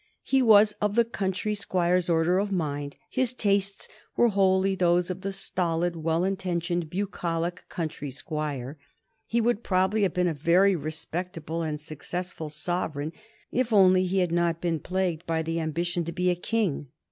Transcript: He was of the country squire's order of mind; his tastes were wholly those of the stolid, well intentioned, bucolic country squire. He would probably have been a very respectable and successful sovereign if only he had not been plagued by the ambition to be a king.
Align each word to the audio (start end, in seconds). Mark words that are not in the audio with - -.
He 0.23 0.41
was 0.41 0.71
of 0.81 0.95
the 0.95 1.05
country 1.05 1.53
squire's 1.53 2.09
order 2.09 2.39
of 2.39 2.51
mind; 2.51 2.95
his 3.07 3.35
tastes 3.35 3.87
were 4.17 4.29
wholly 4.29 4.73
those 4.73 5.11
of 5.11 5.21
the 5.21 5.31
stolid, 5.31 5.95
well 5.95 6.23
intentioned, 6.23 6.89
bucolic 6.89 7.69
country 7.69 8.09
squire. 8.09 8.79
He 9.27 9.39
would 9.39 9.61
probably 9.61 10.01
have 10.01 10.15
been 10.15 10.27
a 10.27 10.33
very 10.33 10.75
respectable 10.75 11.61
and 11.61 11.79
successful 11.79 12.49
sovereign 12.49 13.13
if 13.51 13.71
only 13.71 14.07
he 14.07 14.17
had 14.21 14.31
not 14.31 14.59
been 14.59 14.79
plagued 14.79 15.27
by 15.27 15.43
the 15.43 15.59
ambition 15.59 16.03
to 16.05 16.11
be 16.11 16.31
a 16.31 16.35
king. 16.35 16.87